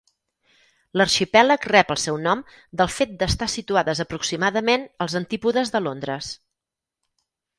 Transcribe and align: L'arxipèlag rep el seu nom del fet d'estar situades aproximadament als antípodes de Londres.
L'arxipèlag 0.99 1.67
rep 1.71 1.91
el 1.95 1.99
seu 2.03 2.17
nom 2.21 2.41
del 2.81 2.89
fet 2.95 3.13
d'estar 3.19 3.49
situades 3.57 4.01
aproximadament 4.07 4.89
als 5.07 5.17
antípodes 5.21 5.75
de 5.77 5.85
Londres. 5.89 6.33